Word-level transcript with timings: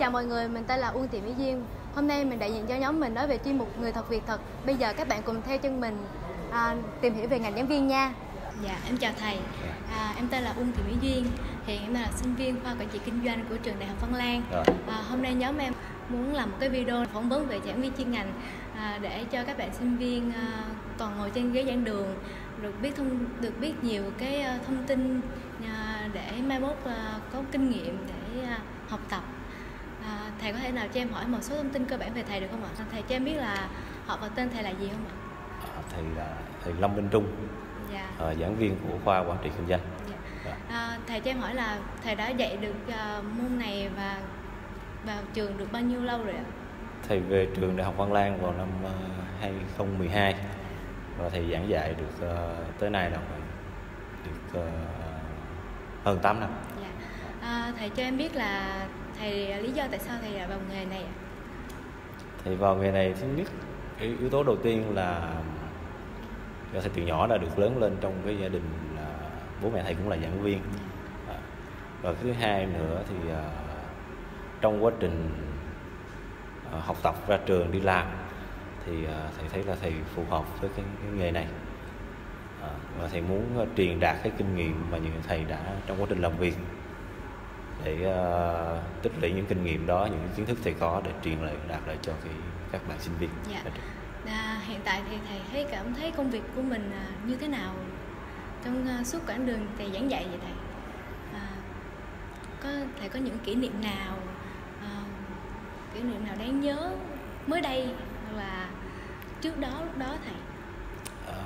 Chào 0.00 0.10
mọi 0.10 0.24
người, 0.24 0.48
mình 0.48 0.64
tên 0.64 0.80
là 0.80 0.88
Uông 0.88 1.08
Thị 1.08 1.20
Mỹ 1.20 1.32
Duyên. 1.38 1.64
Hôm 1.94 2.08
nay 2.08 2.24
mình 2.24 2.38
đại 2.38 2.52
diện 2.52 2.66
cho 2.66 2.76
nhóm 2.76 3.00
mình 3.00 3.14
nói 3.14 3.26
về 3.26 3.38
chuyên 3.44 3.58
mục 3.58 3.78
Người 3.80 3.92
thật 3.92 4.08
việc 4.08 4.22
thật. 4.26 4.40
Bây 4.66 4.74
giờ 4.74 4.92
các 4.92 5.08
bạn 5.08 5.22
cùng 5.22 5.42
theo 5.42 5.58
chân 5.58 5.80
mình 5.80 5.96
à, 6.50 6.76
tìm 7.00 7.14
hiểu 7.14 7.28
về 7.28 7.38
ngành 7.38 7.54
giảng 7.54 7.66
viên 7.66 7.88
nha. 7.88 8.12
Dạ, 8.64 8.78
em 8.86 8.96
chào 8.96 9.12
thầy. 9.20 9.38
À, 9.90 10.12
em 10.16 10.28
tên 10.28 10.42
là 10.42 10.52
Uông 10.56 10.72
Thị 10.72 10.82
Mỹ 10.88 10.96
Duyên. 11.00 11.26
Hiện 11.66 11.82
em 11.82 11.94
là 11.94 12.08
sinh 12.16 12.34
viên 12.34 12.60
khoa 12.60 12.74
quản 12.78 12.88
trị 12.88 13.00
kinh 13.04 13.24
doanh 13.24 13.44
của 13.48 13.56
trường 13.56 13.78
Đại 13.78 13.88
học 13.88 13.96
Văn 14.00 14.14
Lang. 14.14 14.42
À, 14.86 15.02
hôm 15.10 15.22
nay 15.22 15.34
nhóm 15.34 15.58
em 15.58 15.72
muốn 16.08 16.34
làm 16.34 16.50
một 16.50 16.56
cái 16.60 16.68
video 16.68 17.04
phỏng 17.12 17.28
vấn 17.28 17.46
về 17.46 17.60
giảng 17.66 17.82
viên 17.82 17.92
chuyên 17.98 18.10
ngành 18.10 18.32
à, 18.76 18.98
để 19.02 19.24
cho 19.30 19.44
các 19.44 19.58
bạn 19.58 19.74
sinh 19.78 19.96
viên 19.96 20.32
à, 20.32 20.64
toàn 20.98 21.18
ngồi 21.18 21.30
trên 21.30 21.52
ghế 21.52 21.64
giảng 21.64 21.84
đường 21.84 22.14
được 22.62 22.74
biết 22.82 22.96
thông 22.96 23.18
được 23.40 23.60
biết 23.60 23.84
nhiều 23.84 24.02
cái 24.18 24.42
à, 24.42 24.58
thông 24.66 24.84
tin 24.86 25.20
à, 25.72 26.08
để 26.12 26.32
mai 26.46 26.60
mốt 26.60 26.76
à, 26.84 27.18
có 27.32 27.42
kinh 27.52 27.70
nghiệm 27.70 28.06
để 28.08 28.42
à, 28.42 28.58
học 28.88 29.00
tập 29.10 29.22
à, 30.04 30.30
thầy 30.40 30.52
có 30.52 30.58
thể 30.58 30.72
nào 30.72 30.86
cho 30.94 31.00
em 31.00 31.12
hỏi 31.12 31.26
một 31.26 31.38
số 31.40 31.56
thông 31.56 31.70
tin 31.70 31.84
cơ 31.84 31.96
bản 31.96 32.14
về 32.14 32.22
thầy 32.28 32.40
được 32.40 32.46
không 32.50 32.64
ạ 32.64 32.70
thầy 32.92 33.02
cho 33.02 33.14
em 33.14 33.24
biết 33.24 33.34
là 33.34 33.68
họ 34.06 34.18
và 34.20 34.28
tên 34.28 34.50
thầy 34.50 34.62
là 34.62 34.70
gì 34.70 34.88
không 34.88 35.04
ạ 35.08 35.14
à, 35.76 35.82
thầy 35.90 36.04
là 36.16 36.34
thầy 36.64 36.72
Lâm 36.72 36.96
Minh 36.96 37.08
Trung 37.10 37.26
dạ. 37.92 38.10
à, 38.18 38.34
giảng 38.34 38.56
viên 38.56 38.76
của 38.82 38.98
khoa 39.04 39.20
quản 39.20 39.38
trị 39.42 39.50
kinh 39.56 39.68
doanh 39.68 39.80
dạ. 40.10 40.16
Dạ. 40.44 40.56
À, 40.68 40.98
thầy 41.06 41.20
cho 41.20 41.30
em 41.30 41.38
hỏi 41.38 41.54
là 41.54 41.78
thầy 42.04 42.14
đã 42.14 42.28
dạy 42.28 42.56
được 42.56 42.74
uh, 42.88 43.24
môn 43.24 43.58
này 43.58 43.90
và 43.96 44.20
vào 45.04 45.22
trường 45.34 45.58
được 45.58 45.72
bao 45.72 45.82
nhiêu 45.82 46.02
lâu 46.02 46.24
rồi 46.24 46.34
ạ? 46.34 46.44
Thầy 47.08 47.20
về 47.20 47.48
trường 47.56 47.76
Đại 47.76 47.84
học 47.84 47.94
Văn 47.96 48.12
Lang 48.12 48.42
vào 48.42 48.52
năm 48.52 48.68
uh, 48.84 48.90
2012 49.40 50.34
và 51.18 51.28
thầy 51.28 51.50
giảng 51.52 51.68
dạy 51.68 51.94
được 51.94 52.26
uh, 52.32 52.78
tới 52.78 52.90
nay 52.90 53.10
là 53.10 53.18
được 54.24 54.60
uh, 54.60 54.68
hơn 56.04 56.18
8 56.22 56.40
năm. 56.40 56.50
Dạ. 56.82 56.88
À, 57.40 57.72
thầy 57.78 57.90
cho 57.90 58.02
em 58.02 58.16
biết 58.16 58.36
là 58.36 58.86
thầy 59.20 59.62
lý 59.62 59.72
do 59.72 59.84
tại 59.90 59.98
sao 59.98 60.18
thầy 60.20 60.30
lại 60.30 60.48
vào 60.48 60.58
nghề 60.70 60.84
này 60.84 61.02
ạ? 61.02 61.14
Thầy 62.44 62.56
vào 62.56 62.76
nghề 62.76 62.90
này 62.90 63.14
thứ 63.20 63.26
nhất 63.36 63.46
cái 63.98 64.16
yếu 64.20 64.30
tố 64.30 64.42
đầu 64.42 64.56
tiên 64.56 64.94
là 64.94 65.34
do 66.74 66.80
thầy 66.80 66.90
từ 66.94 67.02
nhỏ 67.02 67.26
đã 67.26 67.36
được 67.36 67.58
lớn 67.58 67.78
lên 67.78 67.96
trong 68.00 68.14
cái 68.24 68.38
gia 68.38 68.48
đình 68.48 68.62
là 68.96 69.06
bố 69.62 69.70
mẹ 69.70 69.82
thầy 69.82 69.94
cũng 69.94 70.08
là 70.08 70.16
giảng 70.16 70.42
viên. 70.42 70.60
À, 71.28 71.34
và 72.02 72.14
thứ 72.22 72.32
hai 72.32 72.66
nữa 72.66 73.02
thì 73.08 73.16
uh, 73.32 73.36
trong 74.60 74.84
quá 74.84 74.92
trình 75.00 75.30
học 76.70 76.96
tập 77.02 77.14
ra 77.28 77.38
trường 77.46 77.72
đi 77.72 77.80
làm 77.80 78.06
thì 78.86 78.92
thầy 79.38 79.48
thấy 79.52 79.64
là 79.64 79.76
thầy 79.80 79.92
phù 80.14 80.24
hợp 80.30 80.60
với 80.60 80.70
cái, 80.76 80.84
cái 81.02 81.12
nghề 81.18 81.30
này. 81.30 81.46
À, 82.62 82.70
và 82.98 83.08
thầy 83.08 83.20
muốn 83.20 83.66
truyền 83.76 84.00
đạt 84.00 84.16
cái 84.22 84.32
kinh 84.38 84.56
nghiệm 84.56 84.90
mà 84.90 84.98
những 84.98 85.12
thầy 85.28 85.44
đã 85.44 85.58
trong 85.86 86.00
quá 86.00 86.06
trình 86.08 86.22
làm 86.22 86.36
việc 86.36 86.54
để 87.84 87.94
uh, 87.94 89.02
tích 89.02 89.12
lũy 89.20 89.32
những 89.32 89.46
kinh 89.46 89.64
nghiệm 89.64 89.86
đó 89.86 90.08
những 90.10 90.28
kiến 90.36 90.46
thức 90.46 90.58
thầy 90.64 90.74
có 90.80 91.02
để 91.04 91.10
truyền 91.24 91.38
lại 91.38 91.54
đạt 91.68 91.80
lại 91.86 91.96
cho 92.02 92.12
cái 92.24 92.32
các 92.72 92.88
bạn 92.88 92.98
sinh 93.00 93.14
viên. 93.18 93.30
Dạ. 93.50 93.62
À, 94.26 94.60
hiện 94.66 94.80
tại 94.84 95.02
thì 95.10 95.16
thầy 95.28 95.40
thấy 95.52 95.64
cảm 95.70 95.94
thấy 95.94 96.10
công 96.10 96.30
việc 96.30 96.42
của 96.56 96.62
mình 96.62 96.90
uh, 96.90 97.28
như 97.28 97.36
thế 97.36 97.48
nào 97.48 97.74
trong 98.64 98.86
uh, 99.00 99.06
suốt 99.06 99.18
quãng 99.26 99.46
đường 99.46 99.66
thầy 99.78 99.90
giảng 99.92 100.10
dạy 100.10 100.26
vậy 100.30 100.38
thầy? 100.42 100.52
À, 101.40 101.46
có 102.62 102.68
thầy 103.00 103.08
có 103.08 103.18
những 103.18 103.38
kỷ 103.38 103.54
niệm 103.54 103.72
nào 103.82 104.16
uh, 104.84 105.06
kỷ 105.94 106.00
niệm 106.00 106.24
nào 106.26 106.34
đáng 106.38 106.60
nhớ 106.60 106.90
mới 107.46 107.60
đây 107.60 107.88
là 108.36 108.68
trước 109.40 109.58
đó 109.58 109.80
lúc 109.84 109.98
đó 109.98 110.16
thầy? 110.24 110.34
À, 111.34 111.42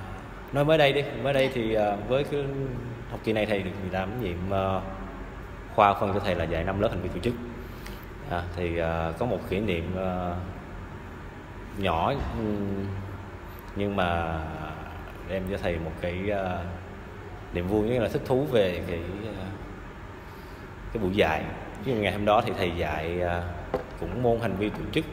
nói 0.52 0.64
mới 0.64 0.78
đây 0.78 0.92
đi. 0.92 1.02
Mới 1.22 1.32
đây 1.32 1.46
dạ. 1.46 1.52
thì 1.54 1.76
uh, 1.76 2.08
với 2.08 2.24
cái 2.24 2.44
học 3.10 3.20
kỳ 3.24 3.32
này 3.32 3.46
thầy 3.46 3.62
được 3.62 3.70
làm 3.90 4.22
nhiệm 4.22 4.38
uh, 4.48 4.82
khoa 5.74 5.94
phân 5.94 6.14
cho 6.14 6.20
thầy 6.20 6.34
là 6.34 6.44
dạy 6.44 6.64
năm 6.64 6.80
lớp 6.80 6.88
hành 6.88 7.02
vi 7.02 7.08
tổ 7.08 7.20
chức. 7.20 7.34
À, 8.30 8.42
thì 8.56 8.80
uh, 8.80 9.18
có 9.18 9.26
một 9.26 9.38
kỷ 9.48 9.60
niệm 9.60 9.96
uh, 9.96 10.36
nhỏ 11.78 12.12
nhưng 13.76 13.96
mà 13.96 14.38
đem 15.28 15.42
cho 15.50 15.58
thầy 15.62 15.78
một 15.78 15.92
cái 16.00 16.30
uh, 16.30 16.66
niềm 17.54 17.68
vui 17.68 17.88
như 17.88 18.00
là 18.00 18.08
thích 18.08 18.22
thú 18.24 18.46
về 18.52 18.82
cái 18.88 19.00
uh, 19.30 19.36
cái 20.92 21.02
buổi 21.02 21.14
dạy. 21.14 21.44
Chứ 21.84 21.92
ngày 21.92 22.12
hôm 22.12 22.24
đó 22.24 22.42
thì 22.46 22.52
thầy 22.58 22.72
dạy 22.76 23.20
uh, 23.22 23.80
cũng 24.00 24.22
môn 24.22 24.40
hành 24.40 24.56
vi 24.56 24.70
tổ 24.70 24.82
chức. 24.92 25.04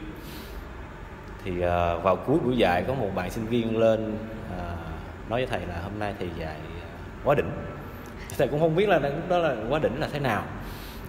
Thì 1.44 1.50
uh, 1.50 2.02
vào 2.02 2.16
cuối 2.26 2.38
buổi 2.44 2.56
dạy 2.56 2.84
có 2.88 2.94
một 2.94 3.10
bạn 3.14 3.30
sinh 3.30 3.46
viên 3.46 3.78
lên 3.78 4.14
uh, 4.14 5.30
nói 5.30 5.40
với 5.40 5.46
thầy 5.46 5.66
là 5.66 5.80
hôm 5.82 5.98
nay 5.98 6.14
thầy 6.18 6.28
dạy 6.38 6.56
quá 7.24 7.34
đỉnh 7.34 7.50
thầy 8.38 8.48
cũng 8.48 8.60
không 8.60 8.76
biết 8.76 8.88
là 8.88 9.00
đó 9.28 9.38
là 9.38 9.56
quá 9.68 9.78
đỉnh 9.78 10.00
là 10.00 10.08
thế 10.12 10.18
nào. 10.18 10.44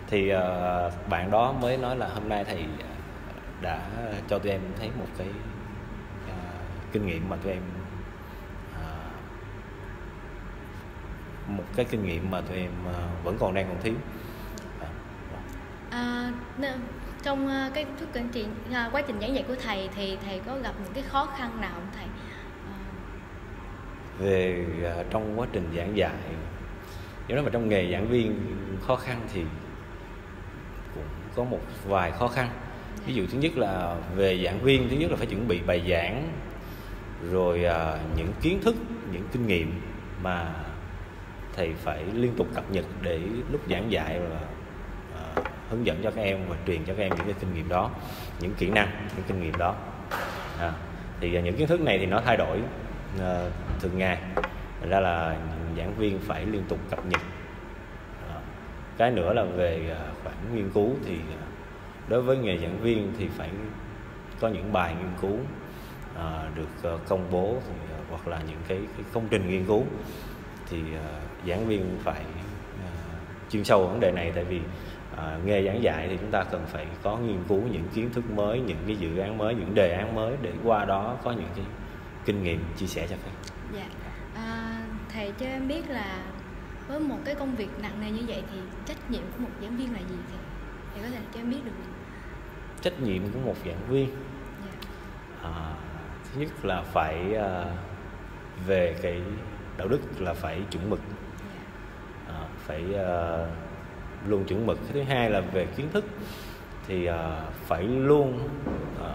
Thì 0.07 0.33
uh, 0.35 0.39
bạn 1.09 1.31
đó 1.31 1.51
mới 1.51 1.77
nói 1.77 1.95
là 1.97 2.07
hôm 2.07 2.29
nay 2.29 2.43
thầy 2.43 2.65
đã 3.61 3.79
cho 4.27 4.39
tụi 4.39 4.51
em 4.51 4.61
thấy 4.79 4.89
một 4.99 5.07
cái 5.17 5.27
uh, 6.25 6.91
kinh 6.91 7.05
nghiệm 7.05 7.29
mà 7.29 7.35
tụi 7.43 7.51
em 7.51 7.61
uh, 8.71 8.79
một 11.49 11.63
cái 11.75 11.85
kinh 11.85 12.05
nghiệm 12.05 12.31
mà 12.31 12.41
tụi 12.41 12.57
em 12.57 12.71
uh, 12.89 13.23
vẫn 13.23 13.37
còn 13.39 13.53
đang 13.53 13.67
còn 13.67 13.77
thiếu. 13.81 13.93
À, 15.89 16.31
trong 17.23 17.45
uh, 17.45 17.73
cái 17.73 17.85
thuyết 17.99 18.07
quản 18.13 18.29
trị 18.29 18.45
uh, 18.69 18.93
quá 18.93 19.01
trình 19.07 19.21
giảng 19.21 19.35
dạy 19.35 19.45
của 19.47 19.55
thầy 19.63 19.89
thì 19.95 20.17
thầy 20.25 20.41
có 20.45 20.57
gặp 20.63 20.73
những 20.83 20.93
cái 20.93 21.03
khó 21.03 21.25
khăn 21.37 21.61
nào 21.61 21.71
không 21.73 21.87
thầy? 21.97 22.05
Về 24.19 24.65
uh, 24.99 25.05
trong 25.09 25.39
quá 25.39 25.47
trình 25.51 25.73
giảng 25.77 25.97
dạy 25.97 26.11
nếu 27.27 27.35
nói 27.35 27.45
mà 27.45 27.49
trong 27.53 27.69
nghề 27.69 27.91
giảng 27.91 28.07
viên 28.07 28.35
khó 28.87 28.95
khăn 28.95 29.21
thì 29.33 29.41
cũng 30.95 31.03
có 31.35 31.43
một 31.43 31.59
vài 31.87 32.11
khó 32.11 32.27
khăn. 32.27 32.49
Ví 33.05 33.13
dụ 33.13 33.25
thứ 33.31 33.37
nhất 33.37 33.57
là 33.57 33.95
về 34.15 34.43
giảng 34.45 34.59
viên 34.59 34.89
thứ 34.89 34.95
nhất 34.95 35.11
là 35.11 35.17
phải 35.17 35.27
chuẩn 35.27 35.47
bị 35.47 35.59
bài 35.67 35.81
giảng 35.89 36.29
rồi 37.31 37.65
à, 37.65 37.97
những 38.17 38.33
kiến 38.41 38.59
thức 38.63 38.75
những 39.11 39.27
kinh 39.31 39.47
nghiệm 39.47 39.81
mà 40.23 40.53
thầy 41.55 41.73
phải 41.83 42.03
liên 42.13 42.33
tục 42.37 42.47
cập 42.55 42.71
nhật 42.71 42.85
để 43.01 43.19
lúc 43.51 43.61
giảng 43.69 43.91
dạy 43.91 44.19
và 44.19 44.39
à, 45.15 45.43
hướng 45.69 45.85
dẫn 45.85 45.99
cho 46.03 46.11
các 46.11 46.21
em 46.21 46.39
và 46.49 46.55
truyền 46.67 46.83
cho 46.85 46.93
các 46.93 47.03
em 47.03 47.11
những 47.17 47.25
cái 47.25 47.35
kinh 47.39 47.53
nghiệm 47.53 47.69
đó 47.69 47.91
những 48.39 48.53
kỹ 48.57 48.69
năng 48.69 48.87
những 49.15 49.25
kinh 49.27 49.41
nghiệm 49.41 49.57
đó. 49.57 49.75
À, 50.59 50.73
thì 51.19 51.35
à, 51.35 51.41
những 51.41 51.57
kiến 51.57 51.67
thức 51.67 51.81
này 51.81 51.97
thì 51.99 52.05
nó 52.05 52.21
thay 52.25 52.37
đổi 52.37 52.59
à, 53.21 53.49
thường 53.79 53.97
ngày 53.97 54.17
thành 54.83 54.91
ra 54.91 54.99
là 54.99 55.35
giảng 55.77 55.93
viên 55.97 56.19
phải 56.19 56.45
liên 56.45 56.63
tục 56.69 56.79
cập 56.89 57.05
nhật. 57.05 57.21
À, 58.29 58.35
cái 58.97 59.11
nữa 59.11 59.33
là 59.33 59.43
về 59.43 59.95
à, 59.99 60.11
khoản 60.23 60.35
nghiên 60.55 60.69
cứu 60.69 60.89
thì 61.05 61.15
à, 61.15 61.45
đối 62.07 62.21
với 62.21 62.37
nghề 62.37 62.57
giảng 62.57 62.77
viên 62.77 63.13
thì 63.17 63.27
phải 63.37 63.49
có 64.39 64.47
những 64.47 64.73
bài 64.73 64.95
nghiên 64.99 65.11
cứu 65.21 65.37
à, 66.17 66.49
được 66.55 66.99
công 67.07 67.31
bố 67.31 67.55
thì, 67.67 67.73
hoặc 68.09 68.27
là 68.27 68.39
những 68.47 68.57
cái, 68.67 68.77
cái 68.97 69.05
công 69.13 69.27
trình 69.29 69.49
nghiên 69.49 69.65
cứu. 69.65 69.83
Thì 70.69 70.77
à, 70.95 71.19
giảng 71.47 71.67
viên 71.67 71.97
phải 72.03 72.21
à, 72.85 72.91
chuyên 73.49 73.63
sâu 73.63 73.87
vấn 73.87 73.99
đề 73.99 74.11
này 74.11 74.31
tại 74.35 74.43
vì 74.43 74.61
à, 75.17 75.37
nghề 75.45 75.65
giảng 75.65 75.83
dạy 75.83 76.07
thì 76.07 76.17
chúng 76.17 76.31
ta 76.31 76.43
cần 76.43 76.65
phải 76.67 76.85
có 77.03 77.17
nghiên 77.17 77.43
cứu 77.49 77.61
những 77.71 77.87
kiến 77.93 78.09
thức 78.13 78.31
mới 78.31 78.59
những 78.59 78.83
cái 78.87 78.95
dự 78.95 79.17
án 79.17 79.37
mới 79.37 79.55
những 79.55 79.75
đề 79.75 79.93
án 79.93 80.15
mới 80.15 80.35
để 80.41 80.51
qua 80.63 80.85
đó 80.85 81.17
có 81.23 81.31
những 81.31 81.49
cái 81.55 81.65
kinh 82.25 82.43
nghiệm 82.43 82.63
chia 82.77 82.87
sẻ 82.87 83.07
cho 83.09 83.15
các 83.25 83.31
Yeah. 83.77 83.87
Dạ. 84.05 84.12
Dạ. 85.13 85.19
Thầy 85.19 85.33
cho 85.37 85.45
em 85.45 85.67
biết 85.67 85.89
là 85.89 86.23
với 86.87 86.99
một 86.99 87.17
cái 87.25 87.35
công 87.35 87.55
việc 87.55 87.69
nặng 87.81 88.01
nề 88.01 88.11
như 88.11 88.23
vậy 88.27 88.43
thì 88.51 88.59
trách 88.85 89.11
nhiệm 89.11 89.21
của 89.21 89.43
một 89.43 89.49
giảng 89.61 89.77
viên 89.77 89.93
là 89.93 89.99
gì 89.99 90.15
thầy? 90.29 90.39
Thầy 90.93 91.03
có 91.03 91.17
thể 91.17 91.23
cho 91.33 91.39
em 91.39 91.49
biết 91.49 91.65
được 91.65 91.71
trách 92.81 92.99
nhiệm 92.99 93.23
của 93.33 93.39
một 93.45 93.55
giảng 93.65 93.89
viên? 93.89 94.09
À, 95.43 95.73
thứ 96.23 96.41
nhất 96.41 96.65
là 96.65 96.81
phải 96.81 97.35
à, 97.35 97.65
về 98.67 98.95
cái 99.01 99.21
đạo 99.77 99.87
đức 99.87 99.99
là 100.19 100.33
phải 100.33 100.61
chuẩn 100.71 100.89
mực. 100.89 100.99
À, 102.27 102.47
phải 102.57 102.83
à, 102.95 103.37
luôn 104.27 104.45
chuẩn 104.45 104.65
mực. 104.65 104.79
Thứ 104.93 105.03
hai 105.03 105.29
là 105.29 105.41
về 105.41 105.65
kiến 105.65 105.89
thức 105.93 106.05
thì 106.87 107.05
à, 107.05 107.41
phải 107.65 107.83
luôn 107.83 108.49
à, 109.03 109.13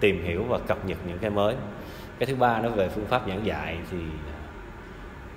tìm 0.00 0.24
hiểu 0.24 0.44
và 0.44 0.58
cập 0.58 0.84
nhật 0.84 0.98
những 1.06 1.18
cái 1.18 1.30
mới 1.30 1.56
cái 2.18 2.26
thứ 2.26 2.36
ba 2.36 2.60
nó 2.60 2.68
về 2.68 2.88
phương 2.88 3.06
pháp 3.06 3.22
giảng 3.28 3.46
dạy 3.46 3.78
thì 3.90 3.98
à, 4.26 4.38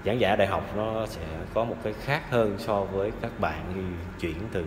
giảng 0.06 0.19
dạy 0.19 0.31
ở 0.31 0.35
đại 0.35 0.47
học 0.47 0.63
nó 0.75 1.06
sẽ 1.06 1.21
có 1.53 1.63
một 1.63 1.75
cái 1.83 1.94
khác 1.94 2.21
hơn 2.29 2.56
so 2.57 2.83
với 2.83 3.12
các 3.21 3.39
bạn 3.39 3.63
khi 3.75 3.81
chuyển 4.19 4.38
từ 4.51 4.65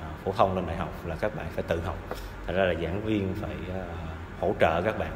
à, 0.00 0.08
phổ 0.24 0.32
thông 0.32 0.56
lên 0.56 0.66
đại 0.66 0.76
học 0.76 1.06
là 1.06 1.16
các 1.20 1.36
bạn 1.36 1.46
phải 1.50 1.64
tự 1.68 1.80
học. 1.80 1.96
Thật 2.46 2.52
ra 2.56 2.64
là 2.64 2.74
giảng 2.74 3.04
viên 3.04 3.34
phải 3.40 3.56
à, 3.74 3.84
hỗ 4.40 4.54
trợ 4.60 4.82
các 4.82 4.98
bạn. 4.98 5.12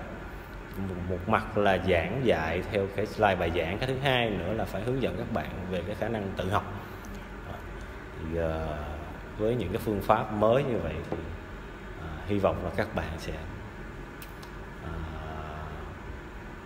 Một 1.09 1.19
mặt 1.27 1.59
là 1.59 1.79
giảng 1.89 2.21
dạy 2.25 2.63
theo 2.71 2.87
cái 2.97 3.07
slide 3.07 3.37
bài 3.37 3.53
giảng, 3.57 3.79
cái 3.79 3.89
thứ 3.89 3.97
hai 4.03 4.31
nữa 4.31 4.53
là 4.53 4.65
phải 4.65 4.83
hướng 4.83 5.03
dẫn 5.03 5.17
các 5.19 5.33
bạn 5.33 5.51
về 5.71 5.83
cái 5.87 5.97
khả 6.01 6.09
năng 6.09 6.33
tự 6.37 6.51
học. 6.51 6.73
Thì 8.19 8.39
với 9.39 9.55
những 9.55 9.69
cái 9.73 9.79
phương 9.85 10.01
pháp 10.01 10.33
mới 10.33 10.65
như 10.65 10.79
vậy 10.83 10.95
thì 11.11 11.17
hy 12.27 12.39
vọng 12.39 12.65
là 12.65 12.71
các 12.77 12.95
bạn 12.95 13.09
sẽ 13.19 13.33
uh, 14.85 14.89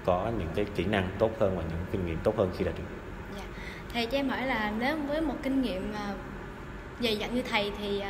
có 0.07 0.31
những 0.39 0.49
cái 0.55 0.65
kỹ 0.77 0.85
năng 0.85 1.09
tốt 1.19 1.31
hơn 1.41 1.57
và 1.57 1.63
những 1.63 1.85
kinh 1.93 2.07
nghiệm 2.07 2.19
tốt 2.23 2.37
hơn 2.37 2.51
khi 2.59 2.65
ra 2.65 2.73
trường. 2.77 2.87
Dạ. 3.37 3.43
Thầy 3.93 4.07
cho 4.07 4.19
em 4.19 4.29
hỏi 4.29 4.47
là 4.47 4.73
nếu 4.79 4.97
với 5.09 5.21
một 5.21 5.35
kinh 5.43 5.63
nghiệm 5.63 5.93
dày 7.01 7.17
dặn 7.17 7.35
như 7.35 7.43
thầy 7.51 7.73
thì 7.79 8.03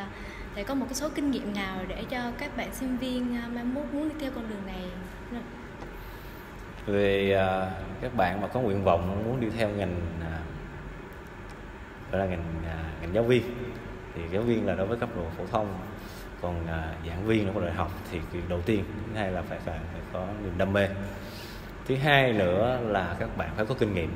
thầy 0.55 0.65
có 0.65 0.75
một 0.75 0.87
cái 0.89 0.95
số 0.95 1.09
kinh 1.15 1.31
nghiệm 1.31 1.55
nào 1.55 1.79
để 1.89 2.05
cho 2.11 2.19
các 2.39 2.57
bạn 2.57 2.75
sinh 2.75 2.97
viên 2.97 3.37
mai 3.55 3.65
mốt 3.65 3.85
muốn 3.93 4.09
đi 4.09 4.15
theo 4.21 4.31
con 4.35 4.49
đường 4.49 4.67
này 4.67 4.83
về 6.87 7.35
uh, 7.35 7.69
các 8.03 8.15
bạn 8.15 8.41
mà 8.41 8.49
có 8.49 8.61
nguyện 8.61 8.85
vọng 8.85 9.25
muốn 9.25 9.41
đi 9.41 9.47
theo 9.57 9.69
ngành 9.69 10.01
uh, 10.19 10.27
gọi 12.13 12.21
là 12.21 12.27
ngành 12.27 12.45
uh, 12.61 13.03
ngành 13.03 13.15
giáo 13.15 13.25
viên 13.25 13.43
thì 14.15 14.23
giáo 14.33 14.43
viên 14.43 14.67
là 14.67 14.75
đối 14.75 14.87
với 14.87 14.99
cấp 14.99 15.09
độ 15.17 15.23
phổ 15.39 15.47
thông 15.47 15.79
còn 16.41 16.61
uh, 16.63 17.07
giảng 17.09 17.27
viên 17.27 17.55
ở 17.55 17.61
đại 17.61 17.75
học 17.75 17.93
thì 18.11 18.19
việc 18.33 18.49
đầu 18.49 18.61
tiên 18.67 18.85
thứ 19.07 19.21
hai 19.21 19.33
là 19.33 19.43
phải 19.43 19.59
phải, 19.59 19.79
phải 19.93 20.01
có 20.13 20.27
niềm 20.43 20.53
đam 20.59 20.73
mê 20.73 20.89
thứ 21.89 21.97
hai 21.97 22.33
nữa 22.33 22.81
là 22.87 23.17
các 23.19 23.37
bạn 23.37 23.51
phải 23.57 23.67
có 23.67 23.75
kinh 23.75 23.95
nghiệm 23.95 24.11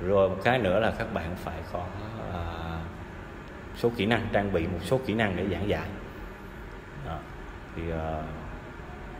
rồi 0.00 0.28
một 0.28 0.36
cái 0.44 0.58
nữa 0.58 0.80
là 0.80 0.92
các 0.98 1.14
bạn 1.14 1.36
phải 1.36 1.60
có 1.72 1.86
uh, 2.28 2.34
số 3.76 3.90
kỹ 3.96 4.06
năng 4.06 4.26
trang 4.32 4.52
bị 4.52 4.66
một 4.66 4.78
số 4.82 5.00
kỹ 5.06 5.14
năng 5.14 5.36
để 5.36 5.46
giảng 5.50 5.68
dạy 5.68 5.88
đó. 7.06 7.18
thì 7.76 7.82
uh, 7.88 8.24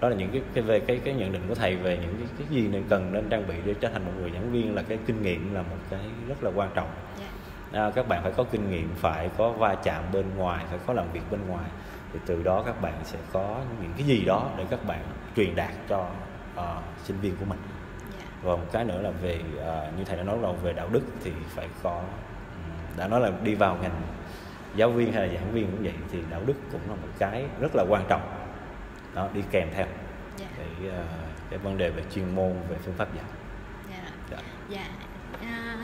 đó 0.00 0.08
là 0.08 0.16
những 0.16 0.30
cái 0.30 0.42
cái 0.54 0.64
về 0.64 0.80
cái 0.80 1.00
cái 1.04 1.14
nhận 1.14 1.32
định 1.32 1.42
của 1.48 1.54
thầy 1.54 1.76
về 1.76 1.98
những 2.02 2.14
cái, 2.18 2.28
cái 2.38 2.48
gì 2.50 2.68
nên 2.68 2.84
cần 2.88 3.12
nên 3.12 3.28
trang 3.28 3.46
bị 3.48 3.54
để 3.64 3.74
trở 3.80 3.88
thành 3.88 4.06
một 4.06 4.12
người 4.20 4.30
giảng 4.30 4.52
viên 4.52 4.74
là 4.74 4.82
cái 4.82 4.98
kinh 5.06 5.22
nghiệm 5.22 5.54
là 5.54 5.62
một 5.62 5.76
cái 5.90 6.00
rất 6.28 6.44
là 6.44 6.50
quan 6.54 6.70
trọng 6.74 6.88
yeah. 7.18 7.30
Dạ. 7.72 7.86
à, 7.86 7.90
các 7.90 8.08
bạn 8.08 8.22
phải 8.22 8.32
có 8.32 8.44
kinh 8.44 8.70
nghiệm 8.70 8.88
phải 8.94 9.30
có 9.38 9.50
va 9.50 9.74
chạm 9.74 10.02
bên 10.12 10.24
ngoài 10.36 10.64
phải 10.70 10.78
có 10.86 10.92
làm 10.92 11.12
việc 11.12 11.22
bên 11.30 11.40
ngoài 11.48 11.70
thì 12.14 12.20
từ 12.26 12.42
đó 12.42 12.62
các 12.66 12.82
bạn 12.82 12.94
sẽ 13.04 13.18
có 13.32 13.60
những 13.82 13.92
cái 13.96 14.06
gì 14.06 14.24
đó 14.24 14.50
để 14.56 14.64
các 14.70 14.86
bạn 14.86 15.00
truyền 15.36 15.54
đạt 15.54 15.72
cho 15.88 16.06
uh, 16.54 16.62
sinh 17.04 17.20
viên 17.20 17.36
của 17.36 17.44
mình 17.44 17.58
yeah. 17.58 18.12
Dạ. 18.18 18.26
và 18.42 18.56
một 18.56 18.66
cái 18.72 18.84
nữa 18.84 19.02
là 19.02 19.10
về 19.10 19.40
uh, 19.40 19.98
như 19.98 20.04
thầy 20.04 20.16
đã 20.16 20.22
nói 20.22 20.38
đầu 20.42 20.56
về 20.62 20.72
đạo 20.72 20.88
đức 20.92 21.02
thì 21.24 21.32
phải 21.48 21.68
có 21.82 22.02
đã 22.96 23.08
nói 23.08 23.20
là 23.20 23.30
đi 23.42 23.54
vào 23.54 23.78
ngành 23.82 24.02
giáo 24.76 24.90
viên 24.90 25.12
hay 25.12 25.26
là 25.26 25.34
giảng 25.34 25.52
viên 25.52 25.70
cũng 25.70 25.82
vậy 25.82 25.94
thì 26.12 26.18
đạo 26.30 26.40
đức 26.46 26.54
cũng 26.72 26.80
là 26.88 26.94
một 26.94 27.08
cái 27.18 27.44
rất 27.60 27.74
là 27.74 27.84
quan 27.88 28.04
trọng 28.08 28.22
đó 29.14 29.28
đi 29.34 29.42
kèm 29.50 29.68
theo 29.74 29.86
dạ. 30.36 30.46
để 30.58 30.88
uh, 30.88 31.04
cái 31.50 31.58
vấn 31.58 31.78
đề 31.78 31.90
về 31.90 32.02
chuyên 32.14 32.34
môn 32.34 32.52
về 32.68 32.76
phương 32.84 32.94
pháp 32.94 33.14
dạy 33.14 33.24
dạ 33.90 34.10
dạ, 34.30 34.38
dạ. 34.68 34.86
À, 35.40 35.76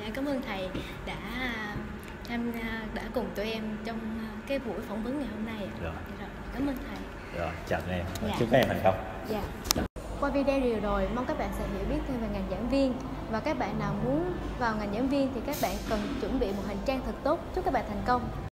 dạ 0.00 0.06
cảm 0.14 0.24
ơn 0.24 0.42
thầy 0.42 0.68
đã 1.06 1.16
em 2.30 2.52
à, 2.62 2.82
đã 2.94 3.02
cùng 3.14 3.26
tụi 3.34 3.52
em 3.52 3.62
trong 3.84 3.98
cái 4.46 4.58
buổi 4.58 4.80
phỏng 4.88 5.02
vấn 5.02 5.18
ngày 5.18 5.28
hôm 5.34 5.46
nay 5.46 5.68
rồi. 5.82 5.92
Dạ. 6.18 6.26
Rồi. 6.26 6.28
Cảm 6.54 6.66
ơn 6.66 6.76
thầy. 6.88 6.98
Rồi 7.40 7.52
chào 7.68 7.80
các 7.80 7.92
em. 7.92 8.04
Dạ. 8.26 8.34
chúc 8.38 8.48
các 8.50 8.58
em 8.58 8.68
thành 8.68 8.80
công. 8.84 8.94
Dạ. 9.28 9.42
Qua 10.20 10.30
video 10.30 10.60
vừa 10.60 10.80
rồi 10.80 11.08
mong 11.14 11.26
các 11.26 11.38
bạn 11.38 11.50
sẽ 11.58 11.64
hiểu 11.68 11.84
biết 11.90 12.00
thêm 12.08 12.20
về 12.20 12.28
ngành 12.32 12.46
giảng 12.50 12.68
viên. 12.68 12.94
Và 13.30 13.40
các 13.40 13.58
bạn 13.58 13.78
nào 13.78 13.94
muốn 14.04 14.32
vào 14.58 14.76
ngành 14.76 14.94
giảng 14.94 15.08
viên 15.08 15.30
thì 15.34 15.40
các 15.46 15.56
bạn 15.62 15.76
cần 15.88 16.00
chuẩn 16.20 16.40
bị 16.40 16.46
một 16.46 16.62
hành 16.66 16.78
trang 16.84 17.00
thật 17.06 17.14
tốt. 17.24 17.40
Chúc 17.54 17.64
các 17.64 17.74
bạn 17.74 17.84
thành 17.88 18.02
công 18.06 18.47